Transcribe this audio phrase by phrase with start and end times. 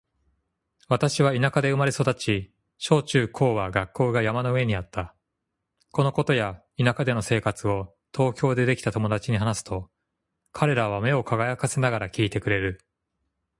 [0.87, 5.15] 私は田舎で生まれ育ち、小・中・高は学校が山の上にあった。
[5.91, 9.91] このことや田舎での生活を東京でできた友達に話すと、
[10.53, 12.81] 彼らは目を輝かせながら聞いてくれる。